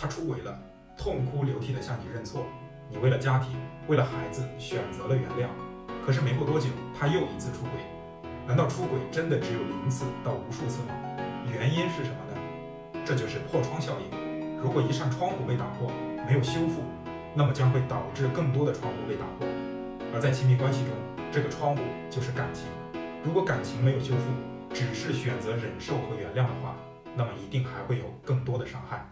[0.00, 0.58] 他出轨了，
[0.96, 2.46] 痛哭流涕的向你认错，
[2.88, 3.54] 你为了家庭，
[3.86, 5.46] 为了孩子选择了原谅。
[6.06, 7.72] 可是没过多久，他又一次出轨。
[8.46, 10.94] 难道出轨真的只有零次到无数次吗？
[11.52, 13.04] 原因是什么呢？
[13.04, 14.58] 这就是破窗效应。
[14.58, 15.92] 如果一扇窗户被打破，
[16.26, 16.80] 没有修复，
[17.34, 19.46] 那么将会导致更多的窗户被打破。
[20.14, 20.94] 而在亲密关系中，
[21.30, 22.64] 这个窗户就是感情。
[23.22, 24.22] 如果感情没有修复，
[24.72, 26.74] 只是选择忍受和原谅的话，
[27.14, 29.06] 那么一定还会有更多的伤害。